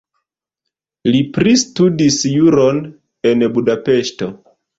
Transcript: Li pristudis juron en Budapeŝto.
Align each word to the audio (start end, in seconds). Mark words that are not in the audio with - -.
Li 1.15 1.19
pristudis 1.37 2.17
juron 2.33 2.81
en 3.35 3.45
Budapeŝto. 3.59 4.33